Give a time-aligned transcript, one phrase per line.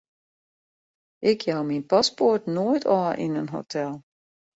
[1.31, 3.91] Ik jou myn paspoart noait ôf yn in hotel.